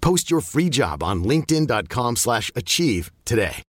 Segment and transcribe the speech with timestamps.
[0.00, 3.62] Post your free job on linkedin.com/achieve slash achieve today.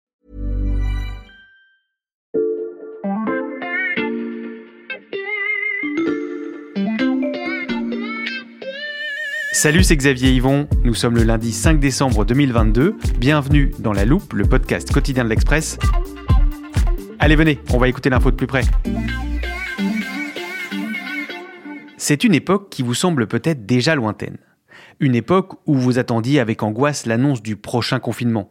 [9.61, 10.67] Salut, c'est Xavier Yvon.
[10.83, 12.95] Nous sommes le lundi 5 décembre 2022.
[13.19, 15.77] Bienvenue dans La Loupe, le podcast quotidien de l'Express.
[17.19, 18.63] Allez, venez, on va écouter l'info de plus près.
[21.97, 24.39] C'est une époque qui vous semble peut-être déjà lointaine.
[24.99, 28.49] Une époque où vous attendiez avec angoisse l'annonce du prochain confinement,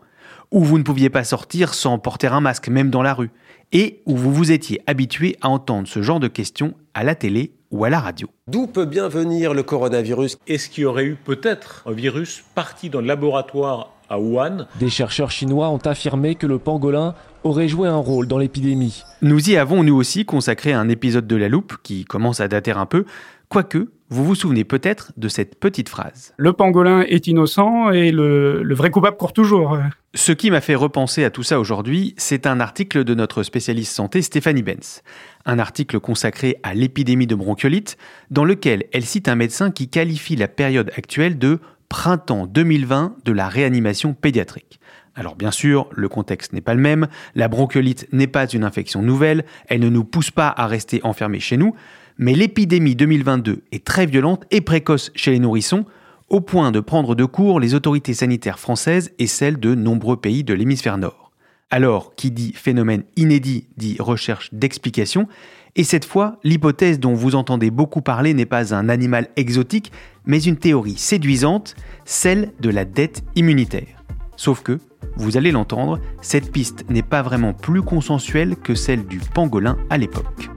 [0.50, 3.30] où vous ne pouviez pas sortir sans porter un masque même dans la rue,
[3.72, 7.52] et où vous vous étiez habitué à entendre ce genre de questions à la télé
[7.70, 8.28] ou à la radio.
[8.48, 10.38] D'où peut bien venir le coronavirus?
[10.46, 14.66] Est-ce qu'il y aurait eu peut-être un virus parti dans le laboratoire à Wuhan?
[14.80, 19.04] Des chercheurs chinois ont affirmé que le pangolin aurait joué un rôle dans l'épidémie.
[19.22, 22.72] Nous y avons nous aussi consacré un épisode de La Loupe qui commence à dater
[22.72, 23.04] un peu,
[23.48, 26.34] quoique vous vous souvenez peut-être de cette petite phrase.
[26.36, 29.78] Le pangolin est innocent et le, le vrai coupable court toujours.
[30.14, 33.94] Ce qui m'a fait repenser à tout ça aujourd'hui, c'est un article de notre spécialiste
[33.94, 35.02] santé Stéphanie Benz.
[35.46, 37.96] Un article consacré à l'épidémie de bronchiolite,
[38.30, 43.32] dans lequel elle cite un médecin qui qualifie la période actuelle de printemps 2020 de
[43.32, 44.80] la réanimation pédiatrique.
[45.14, 49.02] Alors bien sûr, le contexte n'est pas le même, la bronchiolite n'est pas une infection
[49.02, 51.74] nouvelle, elle ne nous pousse pas à rester enfermés chez nous,
[52.20, 55.86] mais l'épidémie 2022 est très violente et précoce chez les nourrissons,
[56.28, 60.44] au point de prendre de court les autorités sanitaires françaises et celles de nombreux pays
[60.44, 61.32] de l'hémisphère nord.
[61.70, 65.28] Alors, qui dit phénomène inédit dit recherche d'explication,
[65.76, 69.90] et cette fois, l'hypothèse dont vous entendez beaucoup parler n'est pas un animal exotique,
[70.26, 74.04] mais une théorie séduisante, celle de la dette immunitaire.
[74.36, 74.78] Sauf que,
[75.16, 79.96] vous allez l'entendre, cette piste n'est pas vraiment plus consensuelle que celle du pangolin à
[79.96, 80.50] l'époque.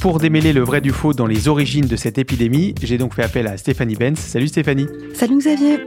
[0.00, 3.24] Pour démêler le vrai du faux dans les origines de cette épidémie, j'ai donc fait
[3.24, 4.16] appel à Stéphanie Benz.
[4.16, 4.86] Salut Stéphanie.
[5.12, 5.80] Salut Xavier.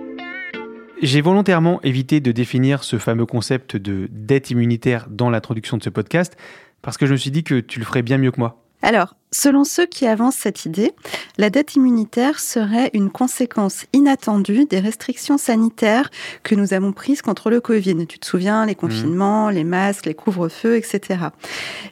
[1.01, 5.89] J'ai volontairement évité de définir ce fameux concept de dette immunitaire dans l'introduction de ce
[5.89, 6.35] podcast
[6.81, 8.61] parce que je me suis dit que tu le ferais bien mieux que moi.
[8.81, 10.91] Alors, selon ceux qui avancent cette idée,
[11.37, 16.09] la dette immunitaire serait une conséquence inattendue des restrictions sanitaires
[16.43, 18.05] que nous avons prises contre le Covid.
[18.07, 21.19] Tu te souviens, les confinements, les masques, les couvre-feux, etc.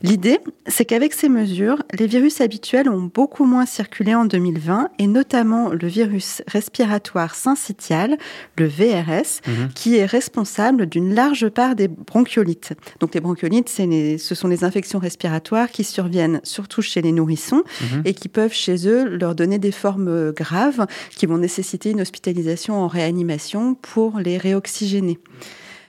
[0.02, 5.08] L'idée, c'est qu'avec ces mesures, les virus habituels ont beaucoup moins circulé en 2020, et
[5.08, 8.18] notamment le virus respiratoire syncytial,
[8.58, 9.70] le VRS, Mhm.
[9.74, 12.74] qui est responsable d'une large part des bronchiolites.
[13.00, 17.29] Donc les bronchiolites, les- ce sont les infections respiratoires qui surviennent surtout chez les nourrissons
[17.36, 18.02] Mhm.
[18.06, 22.02] et qui peuvent chez eux leur donner des formes euh, graves qui vont nécessiter une
[22.02, 25.20] hospitalisation en réanimation pour les réoxygéner.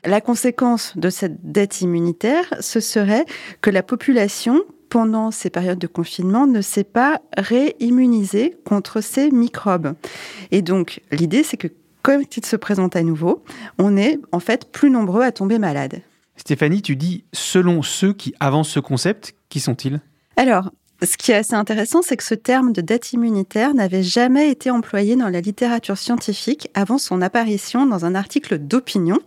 [0.04, 3.26] La conséquence de cette dette immunitaire, ce serait
[3.60, 9.94] que la population pendant ces périodes de confinement ne s'est pas réimmunisée contre ces microbes.
[10.50, 11.68] Et donc, l'idée, c'est que
[12.02, 13.44] quand ils se présentent à nouveau,
[13.78, 16.00] on est en fait plus nombreux à tomber malade.
[16.36, 20.00] Stéphanie, tu dis selon ceux qui avancent ce concept, qui sont-ils?
[20.36, 20.70] Alors,
[21.02, 24.70] ce qui est assez intéressant, c'est que ce terme de dette immunitaire n'avait jamais été
[24.70, 29.18] employé dans la littérature scientifique avant son apparition dans un article d'opinion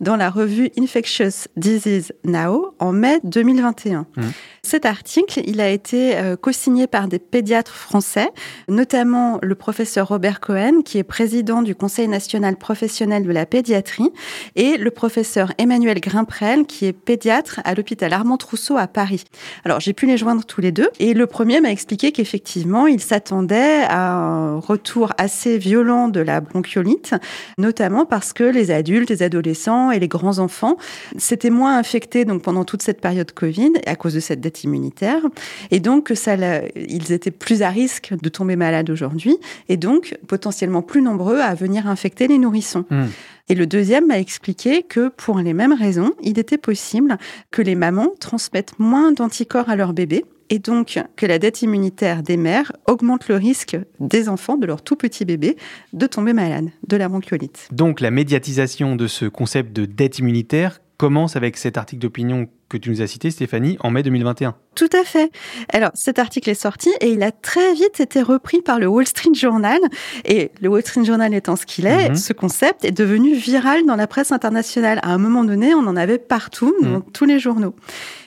[0.00, 4.06] dans la revue Infectious Disease Now en mai 2021.
[4.16, 4.32] Mhm.
[4.66, 8.30] Cet article, il a été euh, co-signé par des pédiatres français,
[8.68, 14.10] notamment le professeur Robert Cohen, qui est président du Conseil national professionnel de la pédiatrie,
[14.56, 19.22] et le professeur Emmanuel Grimprel, qui est pédiatre à l'hôpital Armand Trousseau à Paris.
[19.64, 23.00] Alors, j'ai pu les joindre tous les deux, et le premier m'a expliqué qu'effectivement, il
[23.00, 27.14] s'attendait à un retour assez violent de la bronchiolite,
[27.56, 30.76] notamment parce que les adultes, les adolescents et les grands enfants
[31.16, 35.22] s'étaient moins infectés donc pendant toute cette période Covid à cause de cette dette immunitaire,
[35.70, 36.36] et donc ça,
[36.76, 39.38] ils étaient plus à risque de tomber malades aujourd'hui,
[39.70, 42.84] et donc potentiellement plus nombreux à venir infecter les nourrissons.
[42.90, 43.04] Mmh.
[43.48, 47.16] Et le deuxième m'a expliqué que pour les mêmes raisons, il était possible
[47.50, 52.22] que les mamans transmettent moins d'anticorps à leurs bébés et donc que la dette immunitaire
[52.22, 55.56] des mères augmente le risque des enfants, de leurs tout petits bébés,
[55.92, 57.68] de tomber malades de la bronchiolite.
[57.72, 62.76] Donc la médiatisation de ce concept de dette immunitaire commence avec cet article d'opinion que
[62.76, 64.56] tu nous as cité, Stéphanie, en mai 2021.
[64.74, 65.30] Tout à fait.
[65.72, 69.06] Alors, cet article est sorti et il a très vite été repris par le Wall
[69.06, 69.78] Street Journal.
[70.24, 72.16] Et le Wall Street Journal étant ce qu'il est, mhm.
[72.16, 74.98] ce concept est devenu viral dans la presse internationale.
[75.02, 76.92] À un moment donné, on en avait partout, mhm.
[76.92, 77.74] dans tous les journaux.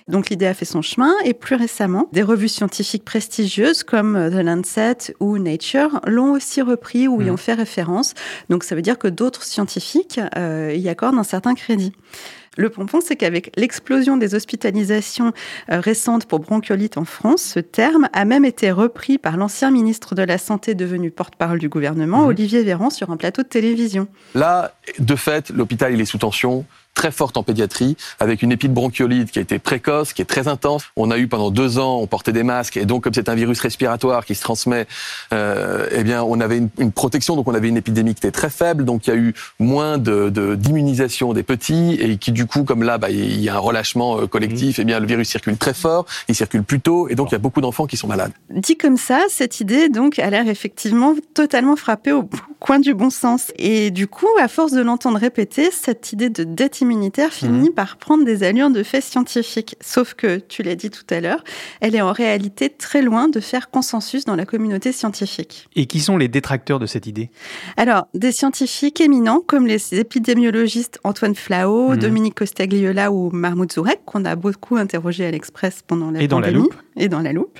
[0.08, 4.44] Donc l'idée a fait son chemin et plus récemment, des revues scientifiques prestigieuses comme The
[4.44, 7.34] Lancet ou Nature l'ont aussi repris ou y mhm.
[7.34, 8.14] ont fait référence.
[8.50, 11.92] Donc ça veut dire que d'autres scientifiques euh, y accordent un certain crédit.
[12.60, 15.32] Le pompon, c'est qu'avec l'explosion des hospitalisations
[15.72, 20.14] euh, récentes pour bronchiolite en France, ce terme a même été repris par l'ancien ministre
[20.14, 22.28] de la Santé devenu porte-parole du gouvernement, mhm.
[22.28, 24.10] Olivier Véran, sur un plateau de télévision.
[24.36, 26.66] Là, de fait, l'hôpital, il est sous tension
[27.00, 30.84] très forte en pédiatrie, avec une épidebronchiolite qui a été précoce, qui est très intense.
[30.98, 33.36] On a eu pendant deux ans, on portait des masques, et donc comme c'est un
[33.36, 34.86] virus respiratoire qui se transmet,
[35.32, 38.50] euh, eh bien on avait une, protection, donc on avait une épidémie qui était très
[38.50, 42.66] faible, donc il y a eu moins de d'immunisation des petits, et qui du coup,
[42.66, 44.82] comme là, bah, il y a un relâchement euh, collectif, mmh.
[44.82, 47.36] eh bien le virus circule très fort, il circule plus tôt, et donc il y
[47.36, 48.34] a beaucoup d'enfants qui sont malades.
[48.50, 52.30] Dit comme ça, cette idée donc a l'air effectivement totalement frappée au
[52.60, 56.44] coin du bon sens, et du coup, à force de l'entendre répéter, cette idée de
[56.44, 57.74] dette immunitaire finit mhm.
[57.74, 59.76] par prendre des allures de fait scientifique.
[59.82, 61.44] Sauf que, tu l'as dit tout à l'heure,
[61.82, 65.68] elle est en réalité très loin de faire consensus dans la communauté scientifique.
[65.76, 67.30] Et qui sont les détracteurs de cette idée?
[67.78, 71.98] Alors, des scientifiques éminents comme les épidémiologistes Antoine Flao, mhm.
[71.98, 76.40] Dominique Costagliola ou Mahmoud Zourek, qu'on a beaucoup interrogé à l'Express pendant la et Dans
[76.40, 76.76] la loupe.
[77.00, 77.60] Et dans la loupe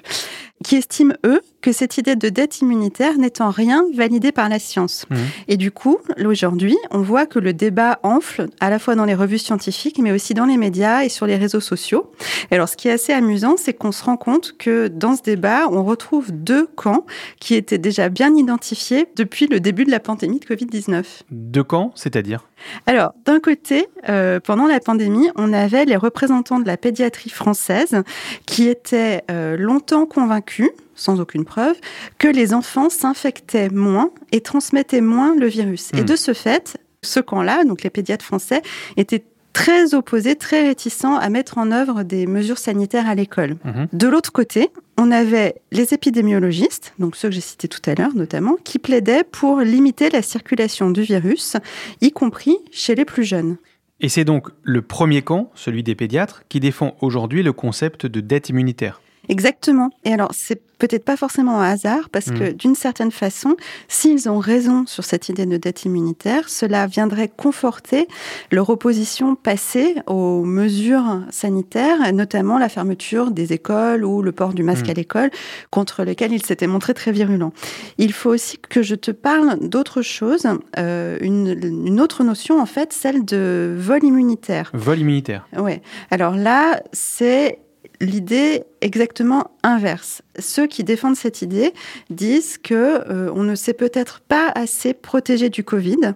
[0.64, 4.60] qui estiment, eux, que cette idée de dette immunitaire n'est en rien validée par la
[4.60, 5.06] science.
[5.10, 5.16] Mmh.
[5.48, 9.16] Et du coup, aujourd'hui, on voit que le débat enfle à la fois dans les
[9.16, 12.12] revues scientifiques, mais aussi dans les médias et sur les réseaux sociaux.
[12.52, 15.22] Et alors, ce qui est assez amusant, c'est qu'on se rend compte que dans ce
[15.22, 17.06] débat, on retrouve deux camps
[17.40, 21.04] qui étaient déjà bien identifiés depuis le début de la pandémie de Covid-19.
[21.32, 22.48] Deux camps, c'est-à-dire?
[22.86, 28.04] Alors, d'un côté, euh, pendant la pandémie, on avait les représentants de la pédiatrie française
[28.46, 31.76] qui étaient euh, longtemps convaincus sans aucune preuve,
[32.18, 35.92] que les enfants s'infectaient moins et transmettaient moins le virus.
[35.94, 36.06] Et hmm.
[36.06, 38.62] de ce fait, ce camp-là, donc les pédiatres français,
[38.98, 39.24] étaient
[39.54, 43.56] très opposés, très réticents à mettre en œuvre des mesures sanitaires à l'école.
[43.64, 43.86] Hmm.
[43.94, 48.14] De l'autre côté, on avait les épidémiologistes, donc ceux que j'ai cités tout à l'heure
[48.14, 51.56] notamment, qui plaidaient pour limiter la circulation du virus,
[52.02, 53.58] y compris chez les plus jeunes.
[54.02, 58.22] Et c'est donc le premier camp, celui des pédiatres, qui défend aujourd'hui le concept de
[58.22, 59.02] dette immunitaire.
[59.30, 59.92] Exactement.
[60.04, 62.54] Et alors, c'est peut-être pas forcément un hasard, parce que mm.
[62.54, 63.56] d'une certaine façon,
[63.88, 68.08] s'ils ont raison sur cette idée de dette immunitaire, cela viendrait conforter
[68.52, 74.64] leur opposition passée aux mesures sanitaires, notamment la fermeture des écoles ou le port du
[74.64, 74.92] masque mm.
[74.92, 75.32] à l'école,
[75.70, 77.54] contre lesquels ils s'étaient montrés très virulents.
[77.98, 80.48] Il faut aussi que je te parle d'autre chose,
[80.78, 84.72] euh, une, une autre notion en fait, celle de vol immunitaire.
[84.74, 85.46] Vol immunitaire.
[85.58, 85.82] Ouais.
[86.10, 87.60] Alors là, c'est
[88.02, 90.22] l'idée exactement inverse.
[90.40, 91.74] Ceux qui défendent cette idée
[92.10, 96.14] disent que euh, on ne s'est peut-être pas assez protégé du Covid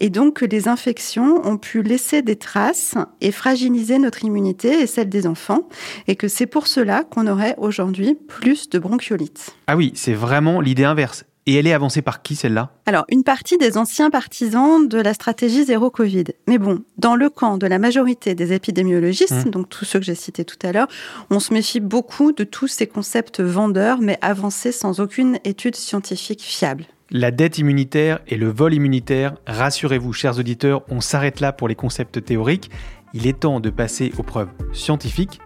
[0.00, 4.86] et donc que les infections ont pu laisser des traces et fragiliser notre immunité et
[4.86, 5.68] celle des enfants
[6.06, 9.56] et que c'est pour cela qu'on aurait aujourd'hui plus de bronchiolite.
[9.66, 11.24] Ah oui, c'est vraiment l'idée inverse.
[11.48, 12.72] Et elle est avancée par qui celle-là?
[12.86, 16.24] Alors, une partie des anciens partisans de la stratégie zéro Covid.
[16.48, 19.50] Mais bon, dans le camp de la majorité des épidémiologistes, mmh.
[19.50, 20.88] donc tous ceux que j'ai cités tout à l'heure,
[21.30, 26.42] on se méfie beaucoup de tous ces concepts vendeurs, mais avancés sans aucune étude scientifique
[26.42, 26.86] fiable.
[27.10, 31.76] La dette immunitaire et le vol immunitaire, rassurez-vous, chers auditeurs, on s'arrête là pour les
[31.76, 32.70] concepts théoriques.
[33.14, 35.40] Il est temps de passer aux preuves scientifiques,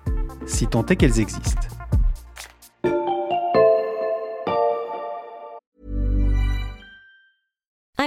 [0.46, 1.79] si tant est qu'elles existent.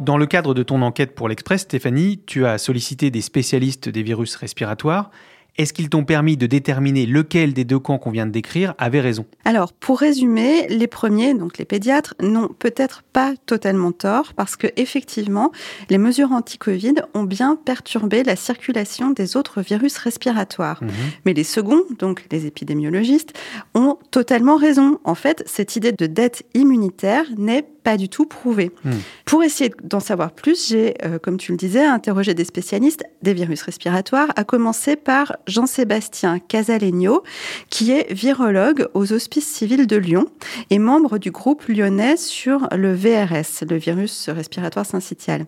[0.00, 4.02] Dans le cadre de ton enquête pour l'Express, Stéphanie, tu as sollicité des spécialistes des
[4.02, 5.10] virus respiratoires.
[5.58, 9.00] Est-ce qu'ils t'ont permis de déterminer lequel des deux camps qu'on vient de décrire avait
[9.00, 9.26] raison?
[9.44, 14.68] Alors, pour résumer, les premiers, donc les pédiatres, n'ont peut-être pas totalement tort parce que
[14.76, 15.52] effectivement,
[15.90, 20.82] les mesures anti-Covid ont bien perturbé la circulation des autres virus respiratoires.
[20.82, 20.90] Mhm.
[21.26, 23.34] Mais les seconds, donc les épidémiologistes,
[23.74, 24.98] ont totalement raison.
[25.04, 28.70] En fait, cette idée de dette immunitaire n'est pas du tout prouvée.
[28.84, 28.92] Hmm.
[29.24, 33.34] Pour essayer d'en savoir plus, j'ai, euh, comme tu le disais, interrogé des spécialistes des
[33.34, 37.22] virus respiratoires, à commencer par Jean-Sébastien Casalegno,
[37.68, 40.26] qui est virologue aux Hospices civils de Lyon
[40.70, 45.46] et membre du groupe lyonnais sur le VRS, le virus respiratoire syncytial.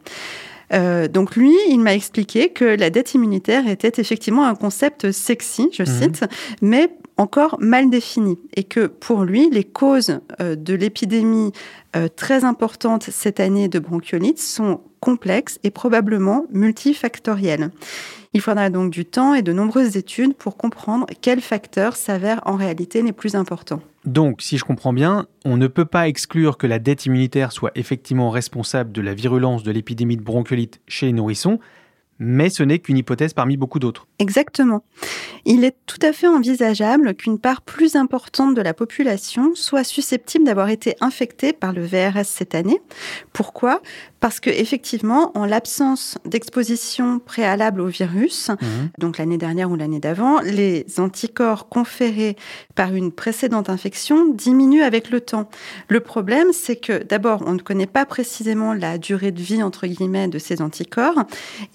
[0.72, 5.68] Euh, donc lui, il m'a expliqué que la dette immunitaire était effectivement un concept sexy,
[5.72, 6.24] je cite,
[6.62, 11.52] mais encore mal défini, et que pour lui, les causes euh, de l'épidémie
[11.96, 17.70] euh, très importante cette année de bronchiolite sont complexes et probablement multifactorielles.
[18.34, 22.56] Il faudra donc du temps et de nombreuses études pour comprendre quels facteurs s'avèrent en
[22.56, 23.82] réalité les plus importants.
[24.04, 27.72] Donc, si je comprends bien, on ne peut pas exclure que la dette immunitaire soit
[27.74, 31.58] effectivement responsable de la virulence de l'épidémie de bronchiolite chez les nourrissons,
[32.22, 34.06] mais ce n'est qu'une hypothèse parmi beaucoup d'autres.
[34.18, 34.84] Exactement.
[35.44, 40.44] Il est tout à fait envisageable qu'une part plus importante de la population soit susceptible
[40.44, 42.80] d'avoir été infectée par le VRS cette année.
[43.32, 43.82] Pourquoi?
[44.20, 48.52] Parce que effectivement, en l'absence d'exposition préalable au virus,
[48.98, 52.36] donc l'année dernière ou l'année d'avant, les anticorps conférés
[52.76, 55.50] par une précédente infection diminuent avec le temps.
[55.88, 59.88] Le problème, c'est que d'abord, on ne connaît pas précisément la durée de vie entre
[59.88, 61.24] guillemets de ces anticorps,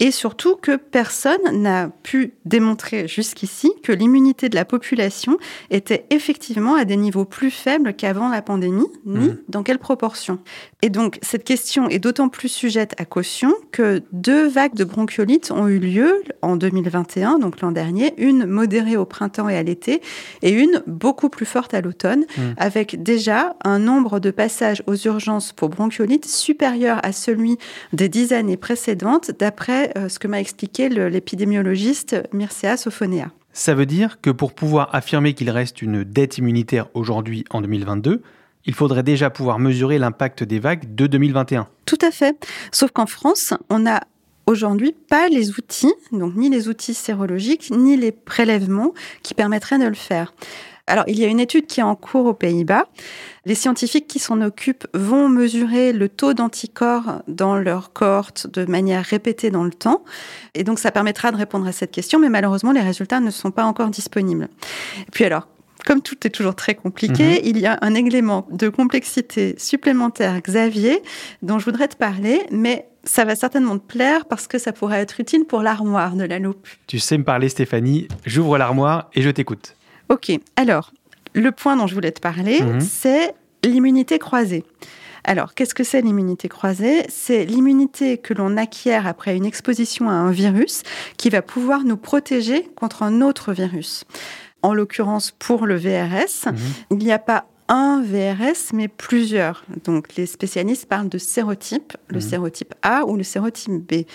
[0.00, 5.38] et surtout que personne n'a pu démontrer jusqu'ici que l'immunité de la population
[5.70, 10.38] était effectivement à des niveaux plus faibles qu'avant la pandémie, ni dans quelle proportion.
[10.82, 15.50] Et donc, cette question est d'autant plus sujette à caution que deux vagues de bronchiolite
[15.50, 20.00] ont eu lieu en 2021, donc l'an dernier, une modérée au printemps et à l'été,
[20.42, 22.24] et une beaucoup plus forte à l'automne,
[22.56, 27.58] avec déjà un nombre de passages aux urgences pour bronchiolite supérieur à celui
[27.92, 33.30] des dix années précédentes, d'après euh, ce que m'a expliqué l'épidémiologiste Mircea Sofonea.
[33.52, 38.20] Ça veut dire que pour pouvoir affirmer qu'il reste une dette immunitaire aujourd'hui en 2022,
[38.64, 41.68] il faudrait déjà pouvoir mesurer l'impact des vagues de 2021.
[41.86, 42.36] Tout à fait.
[42.72, 44.00] Sauf qu'en France, on n'a
[44.46, 49.86] aujourd'hui pas les outils, donc ni les outils sérologiques, ni les prélèvements qui permettraient de
[49.86, 50.34] le faire.
[50.88, 52.86] Alors, il y a une étude qui est en cours aux Pays-Bas.
[53.44, 59.04] Les scientifiques qui s'en occupent vont mesurer le taux d'anticorps dans leur cohorte de manière
[59.04, 60.04] répétée dans le temps.
[60.54, 63.50] Et donc, ça permettra de répondre à cette question, mais malheureusement, les résultats ne sont
[63.50, 64.48] pas encore disponibles.
[65.00, 65.46] Et puis alors,
[65.86, 71.02] comme tout est toujours très compliqué, il y a un élément de complexité supplémentaire, Xavier,
[71.42, 75.00] dont je voudrais te parler, mais ça va certainement te plaire parce que ça pourrait
[75.00, 76.66] être utile pour l'armoire de la loupe.
[76.86, 79.76] Tu sais me parler Stéphanie, j'ouvre l'armoire et je t'écoute.
[80.08, 80.92] Ok, alors,
[81.34, 82.80] le point dont je voulais te parler, Mhm.
[82.80, 83.34] c'est
[83.64, 84.64] l'immunité croisée.
[85.24, 87.04] Alors, qu'est-ce que c'est l'immunité croisée?
[87.08, 90.82] C'est l'immunité que l'on acquiert après une exposition à un virus
[91.18, 94.04] qui va pouvoir nous protéger contre un autre virus.
[94.62, 96.48] En l'occurrence, pour le VRS,
[96.90, 99.64] il n'y a pas un VRS, mais plusieurs.
[99.84, 104.06] Donc, les spécialistes parlent de sérotypes, le sérotype A ou le sérotype B.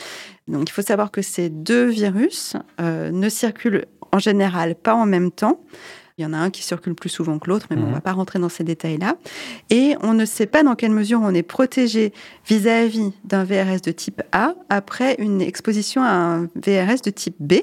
[0.47, 5.05] Donc, il faut savoir que ces deux virus euh, ne circulent en général pas en
[5.05, 5.59] même temps.
[6.19, 7.93] Il y en a un qui circule plus souvent que l'autre, mais bon, on ne
[7.93, 9.15] va pas rentrer dans ces détails-là.
[9.71, 12.13] Et on ne sait pas dans quelle mesure on est protégé
[12.47, 17.53] vis-à-vis d'un VRS de type A après une exposition à un VRS de type B.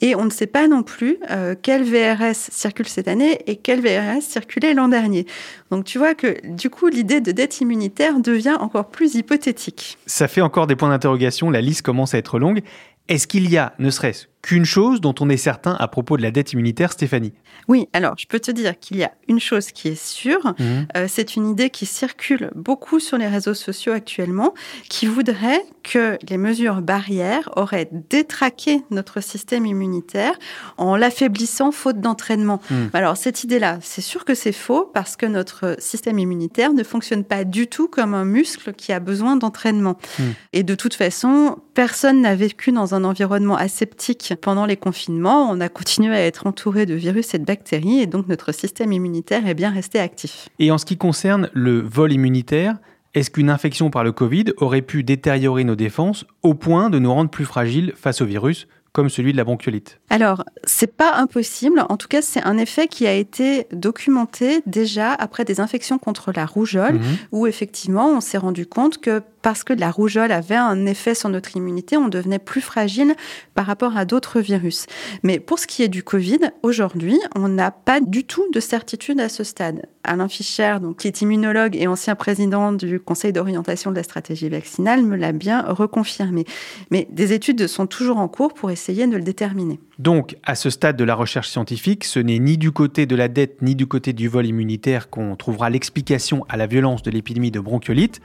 [0.00, 3.82] Et on ne sait pas non plus euh, quel VRS circule cette année et quel
[3.82, 5.26] VRS circulait l'an dernier.
[5.70, 9.98] Donc tu vois que du coup, l'idée de dette immunitaire devient encore plus hypothétique.
[10.06, 12.62] Ça fait encore des points d'interrogation, la liste commence à être longue.
[13.08, 16.22] Est-ce qu'il y a, ne serait-ce qu'une chose dont on est certain à propos de
[16.22, 17.32] la dette immunitaire, Stéphanie
[17.68, 20.86] Oui, alors je peux te dire qu'il y a une chose qui est sûre, Mhm.
[20.96, 24.54] euh, c'est une idée qui circule beaucoup sur les réseaux sociaux actuellement,
[24.88, 30.38] qui voudrait que les mesures barrières auraient détraqué notre système immunitaire
[30.78, 32.60] en l'affaiblissant faute d'entraînement.
[32.70, 32.90] Mhm.
[32.92, 37.24] Alors cette idée-là, c'est sûr que c'est faux parce que notre système immunitaire ne fonctionne
[37.24, 39.96] pas du tout comme un muscle qui a besoin d'entraînement.
[40.20, 40.34] Mhm.
[40.52, 45.50] Et de toute façon, personne n'a vécu dans un environnement aseptique pendant les confinements.
[45.50, 48.92] On a continué à être entouré de virus et de bactéries et donc notre système
[48.92, 50.48] immunitaire est bien resté actif.
[50.60, 52.76] Et en ce qui concerne le vol immunitaire,
[53.12, 57.12] Est-ce qu'une infection par le Covid aurait pu détériorer nos défenses au point de nous
[57.12, 60.00] rendre plus fragiles face au virus comme celui de la bronchiolite?
[60.10, 61.84] Alors, c'est pas impossible.
[61.88, 66.32] En tout cas, c'est un effet qui a été documenté déjà après des infections contre
[66.32, 67.16] la rougeole, mhm.
[67.32, 71.28] où effectivement, on s'est rendu compte que parce que la rougeole avait un effet sur
[71.28, 73.14] notre immunité, on devenait plus fragile
[73.54, 74.86] par rapport à d'autres virus.
[75.22, 79.20] Mais pour ce qui est du Covid, aujourd'hui, on n'a pas du tout de certitude
[79.20, 79.86] à ce stade.
[80.02, 84.48] Alain Fischer, donc, qui est immunologue et ancien président du Conseil d'orientation de la stratégie
[84.48, 86.44] vaccinale, me l'a bien reconfirmé.
[86.90, 89.78] Mais des études sont toujours en cours pour essayer de le déterminer.
[89.98, 93.28] Donc, à ce stade de la recherche scientifique, ce n'est ni du côté de la
[93.28, 97.50] dette ni du côté du vol immunitaire qu'on trouvera l'explication à la violence de l'épidémie
[97.50, 98.20] de bronchiolite.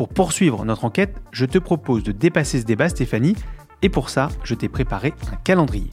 [0.00, 3.36] Pour poursuivre notre enquête, je te propose de dépasser ce débat, Stéphanie,
[3.82, 5.90] et pour ça, je t'ai préparé un calendrier.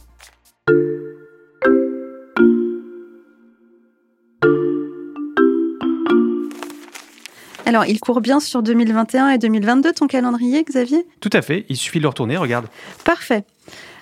[7.66, 11.06] Alors, il court bien sur 2021 et 2022, ton calendrier, Xavier?
[11.20, 12.68] Tout à fait, il suffit de le retourner, regarde.
[13.04, 13.44] Parfait.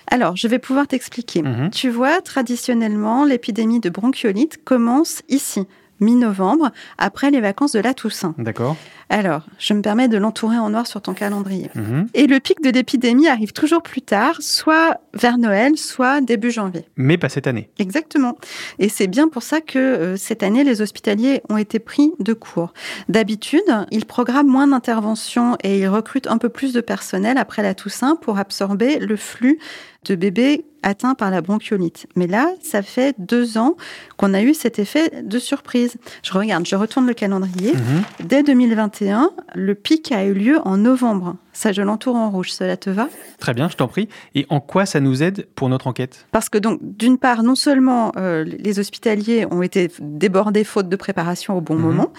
[0.06, 1.42] Alors, je vais pouvoir t'expliquer.
[1.42, 1.70] Mhm.
[1.70, 5.66] Tu vois, traditionnellement, l'épidémie de bronchiolite commence ici,
[6.00, 8.34] mi-novembre, après les vacances de la Toussaint.
[8.38, 8.76] D'accord.
[9.08, 11.70] Alors, je me permets de l'entourer en noir sur ton calendrier.
[11.74, 12.08] Mhm.
[12.14, 16.86] Et le pic de l'épidémie arrive toujours plus tard, soit vers Noël, soit début janvier.
[16.96, 17.70] Mais pas cette année.
[17.78, 18.36] Exactement.
[18.80, 22.32] Et c'est bien pour ça que euh, cette année, les hospitaliers ont été pris de
[22.32, 22.72] court.
[23.08, 23.62] D'habitude,
[23.92, 28.16] ils programment moins d'interventions et ils recrutent un peu plus de personnel après la Toussaint
[28.16, 29.58] pour absorber le flux
[30.06, 32.06] de bébés atteints par la bronchiolite.
[32.14, 33.76] Mais là, ça fait deux ans
[34.18, 35.96] qu'on a eu cet effet de surprise.
[36.22, 37.72] Je regarde, je retourne le calendrier.
[37.72, 38.02] Mhm.
[38.24, 41.36] Dès 2021, le pic a eu lieu en novembre.
[41.52, 42.52] Ça, je l'entoure en rouge.
[42.52, 43.08] Cela te va?
[43.40, 44.08] Très bien, je t'en prie.
[44.36, 46.26] Et en quoi ça nous aide pour notre enquête?
[46.30, 50.96] Parce que donc, d'une part, non seulement euh, les hospitaliers ont été débordés faute de
[50.96, 51.82] préparation au bon Mhm.
[51.82, 52.12] moment,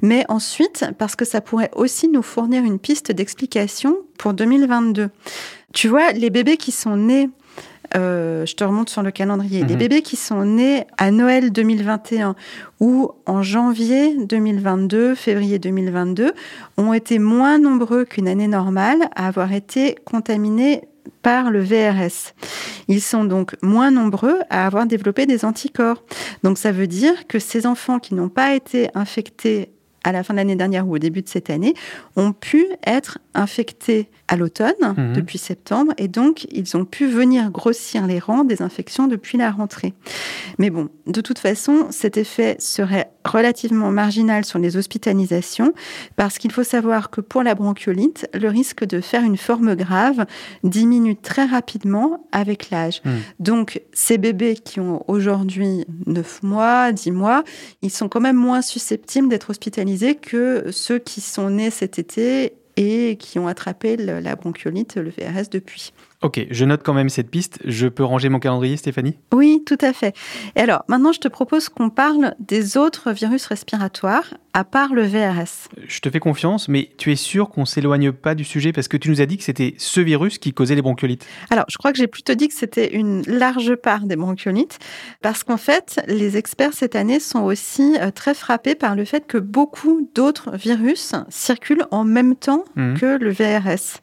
[0.00, 5.08] mais ensuite parce que ça pourrait aussi nous fournir une piste d'explication pour 2022.
[5.72, 7.28] Tu vois, les bébés qui sont nés
[7.94, 9.64] euh, je te remonte sur le calendrier.
[9.64, 9.78] Les Mhm.
[9.78, 12.34] bébés qui sont nés à Noël 2021
[12.80, 16.32] ou en janvier 2022, février 2022,
[16.78, 20.84] ont été moins nombreux qu'une année normale à avoir été contaminés
[21.20, 22.32] par le VRS.
[22.88, 26.02] Ils sont donc moins nombreux à avoir développé des anticorps.
[26.42, 29.70] Donc ça veut dire que ces enfants qui n'ont pas été infectés
[30.04, 31.74] à la fin de l'année dernière ou au début de cette année,
[32.16, 35.12] ont pu être infectés à l'automne, Mhm.
[35.14, 39.50] depuis septembre, et donc ils ont pu venir grossir les rangs des infections depuis la
[39.50, 39.94] rentrée.
[40.58, 45.72] Mais bon, de toute façon, cet effet serait relativement marginal sur les hospitalisations,
[46.16, 50.26] parce qu'il faut savoir que pour la bronchiolite, le risque de faire une forme grave
[50.64, 53.00] diminue très rapidement avec l'âge.
[53.04, 53.12] Mhm.
[53.40, 57.44] Donc, ces bébés qui ont aujourd'hui 9 mois, 10 mois,
[57.82, 62.54] ils sont quand même moins susceptibles d'être hospitalisés que ceux qui sont nés cet été
[62.76, 65.92] et qui ont attrapé le- la bronchiolite, le VRS depuis.
[66.22, 67.58] Ok, je note quand même cette piste.
[67.64, 69.18] Je peux ranger mon calendrier, Stéphanie?
[69.32, 70.14] Oui, tout à fait.
[70.54, 75.02] Et alors, maintenant, je te propose qu'on parle des autres virus respiratoires, à part le
[75.02, 75.68] VRS.
[75.88, 78.96] Je te fais confiance, mais tu es sûr qu'on s'éloigne pas du sujet parce que
[78.96, 81.26] tu nous as dit que c'était ce virus qui causait les bronchiolites.
[81.50, 84.78] Alors, je crois que j'ai plutôt dit que c'était une large part des bronchiolites,
[85.22, 89.26] parce qu'en fait, les experts cette année sont aussi euh, très frappés par le fait
[89.26, 92.98] que beaucoup d'autres virus circulent en même temps Mhm.
[92.98, 93.98] que le VRS.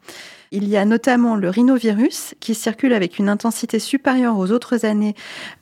[0.51, 5.13] Il y a notamment le rhinovirus qui circule avec une intensité supérieure aux autres années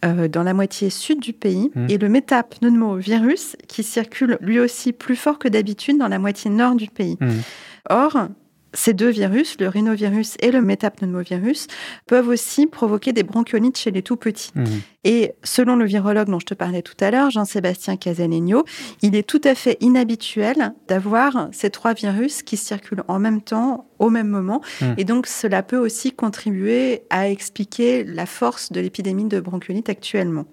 [0.05, 1.87] euh, dans la moitié sud du pays Mhm.
[1.89, 6.75] et le métapneumovirus qui circule lui aussi plus fort que d'habitude dans la moitié nord
[6.75, 7.17] du pays.
[7.19, 7.41] Mhm.
[7.89, 8.27] Or,
[8.73, 11.67] ces deux virus, le rhinovirus et le métapneumovirus,
[12.05, 14.51] peuvent aussi provoquer des bronchiolites chez les tout petits.
[14.55, 14.81] Mhm.
[15.03, 18.65] Et selon le virologue dont je te parlais tout à l'heure, Jean-Sébastien Casalegno,
[19.01, 23.87] il est tout à fait inhabituel d'avoir ces trois virus qui circulent en même temps,
[23.99, 24.61] au même moment.
[24.81, 24.95] Mhm.
[24.97, 30.45] Et donc, cela peut aussi contribuer à expliquer la force de l'épidémie de bronchiolite actuellement.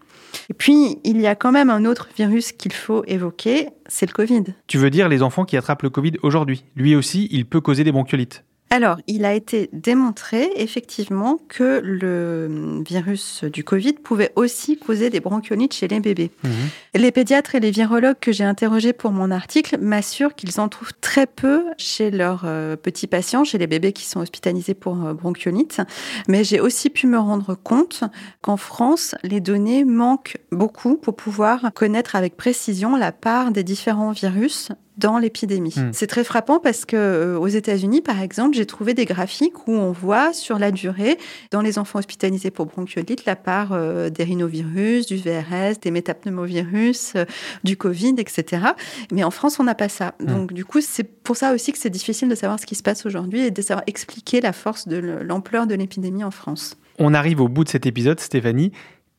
[0.50, 4.12] Et puis, il y a quand même un autre virus qu'il faut évoquer, c'est le
[4.12, 4.44] Covid.
[4.66, 7.84] Tu veux dire les enfants qui attrapent le Covid aujourd'hui Lui aussi, il peut causer
[7.84, 8.44] des bronchiolites.
[8.70, 15.20] Alors, il a été démontré effectivement que le virus du Covid pouvait aussi causer des
[15.20, 16.32] bronchiolites chez les bébés.
[16.42, 16.50] Mhm.
[16.96, 20.94] Les pédiatres et les virologues que j'ai interrogés pour mon article m'assurent qu'ils en trouvent
[21.00, 25.14] très peu chez leurs euh, petits patients, chez les bébés qui sont hospitalisés pour euh,
[25.14, 25.80] bronchiolite.
[26.26, 28.02] Mais j'ai aussi pu me rendre compte
[28.40, 34.10] qu'en France, les données manquent beaucoup pour pouvoir connaître avec précision la part des différents
[34.10, 35.74] virus dans l'épidémie.
[35.76, 35.90] Hmm.
[35.92, 39.72] C'est très frappant parce que euh, aux États-Unis, par exemple, j'ai trouvé des graphiques où
[39.72, 41.18] on voit sur la durée,
[41.50, 47.14] dans les enfants hospitalisés pour bronchiolite, la part euh, des rhinovirus, du VRS, des métapneumovirus,
[47.16, 47.24] euh,
[47.64, 48.66] du Covid, etc.
[49.10, 50.14] Mais en France, on n'a pas ça.
[50.20, 50.26] Hmm.
[50.26, 52.82] Donc, du coup, c'est pour ça aussi que c'est difficile de savoir ce qui se
[52.82, 56.76] passe aujourd'hui et de savoir expliquer la force de l'ampleur de l'épidémie en France.
[56.98, 58.70] On arrive au bout de cet épisode, Stéphanie.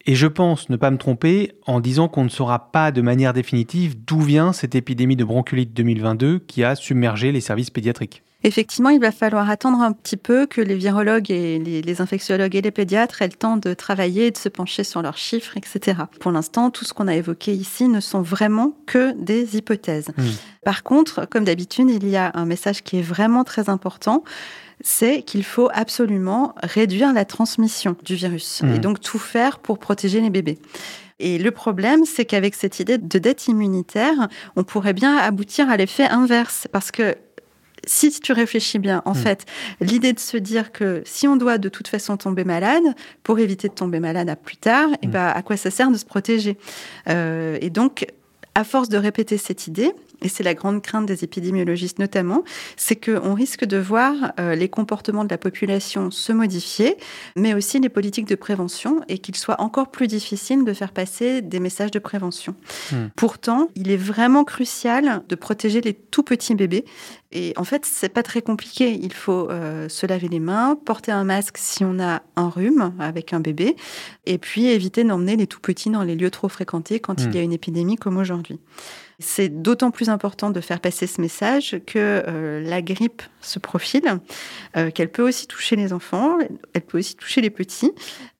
[0.08, 3.34] Et je pense ne pas me tromper en disant qu'on ne saura pas de manière
[3.34, 8.22] définitive d'où vient cette épidémie de bronchiolite 2022 qui a submergé les services pédiatriques.
[8.44, 12.62] Effectivement, il va falloir attendre un petit peu que les virologues et les, infectiologues et
[12.62, 16.02] les pédiatres aient le temps de travailler et de se pencher sur leurs chiffres, etc.
[16.20, 20.10] Pour l'instant, tout ce qu'on a évoqué ici ne sont vraiment que des hypothèses.
[20.16, 20.30] Hmm.
[20.64, 24.24] Par contre, comme d'habitude, il y a un message qui est vraiment très important
[24.82, 28.78] c'est qu'il faut absolument réduire la transmission du virus et mmh.
[28.80, 30.60] donc tout faire pour protéger les bébés.
[31.20, 35.78] Et le problème, c'est qu'avec cette idée de dette immunitaire, on pourrait bien aboutir à
[35.78, 37.16] l'effet inverse parce que
[37.88, 39.16] si tu réfléchis bien, en mmh.
[39.16, 39.46] fait,
[39.80, 42.84] l'idée de se dire que si on doit de toute façon tomber malade,
[43.24, 45.12] pour éviter de tomber malade à plus tard, et eh mmh.
[45.12, 46.58] ben, à quoi ça sert de se protéger?
[47.10, 48.08] Euh, Et donc,
[48.56, 52.44] à force de répéter cette idée, et c'est la grande crainte des épidémiologistes notamment,
[52.78, 56.98] c'est qu'on risque de voir euh, les comportements de la population se modifier,
[57.36, 61.42] mais aussi les politiques de prévention, et qu'il soit encore plus difficile de faire passer
[61.42, 62.56] des messages de prévention.
[62.92, 63.08] Hmm.
[63.16, 66.86] Pourtant, il est vraiment crucial de protéger les tout petits bébés.
[67.38, 68.94] Et en fait, c'est pas très compliqué.
[68.94, 72.94] Il faut euh, se laver les mains, porter un masque si on a un rhume
[72.98, 73.76] avec un bébé,
[74.26, 77.38] et puis éviter d'emmener les tout petits dans les lieux trop fréquentés quand il y
[77.38, 77.44] a hmm.
[77.44, 78.62] une épidémie comme aujourd'hui.
[79.20, 84.20] C'est d'autant plus important de faire passer ce message que euh, la grippe se profile,
[84.76, 86.38] euh, qu'elle peut aussi toucher les enfants,
[86.74, 87.92] elle peut aussi toucher les petits,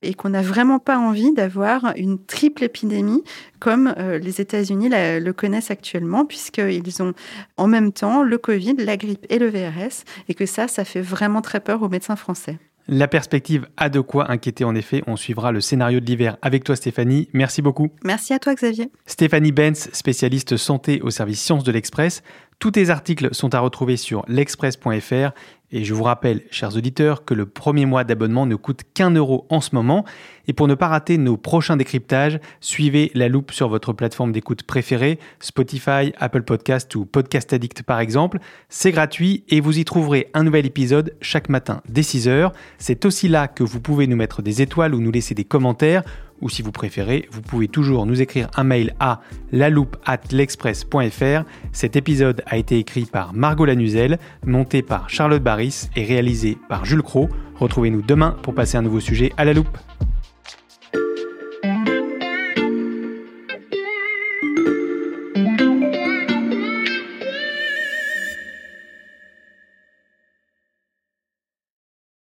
[0.02, 3.22] et qu'on n'a vraiment pas envie d'avoir une triple épidémie
[3.58, 7.14] comme les États-Unis le connaissent actuellement, puisqu'ils ont
[7.56, 11.02] en même temps le Covid, la grippe et le VRS, et que ça, ça fait
[11.02, 12.58] vraiment très peur aux médecins français.
[12.88, 15.02] La perspective a de quoi inquiéter en effet.
[15.08, 17.28] On suivra le scénario de l'hiver avec toi Stéphanie.
[17.32, 17.90] Merci beaucoup.
[18.04, 18.92] Merci à toi Xavier.
[19.06, 22.22] Stéphanie Benz, spécialiste santé au service sciences de l'Express.
[22.60, 25.32] Tous tes articles sont à retrouver sur l'express.fr
[25.72, 29.46] et je vous rappelle, chers auditeurs, que le premier mois d'abonnement ne coûte qu'un euro
[29.50, 30.04] en ce moment.
[30.46, 34.62] Et pour ne pas rater nos prochains décryptages, suivez la loupe sur votre plateforme d'écoute
[34.62, 38.38] préférée, Spotify, Apple Podcast ou Podcast Addict par exemple.
[38.68, 42.52] C'est gratuit et vous y trouverez un nouvel épisode chaque matin dès 6h.
[42.78, 46.04] C'est aussi là que vous pouvez nous mettre des étoiles ou nous laisser des commentaires
[46.40, 49.20] ou si vous préférez, vous pouvez toujours nous écrire un mail à
[49.52, 51.44] l'express.fr.
[51.72, 56.84] Cet épisode a été écrit par Margot Lanuzel, monté par Charlotte Barris et réalisé par
[56.84, 57.28] Jules Cro.
[57.56, 59.78] Retrouvez-nous demain pour passer un nouveau sujet à la loupe.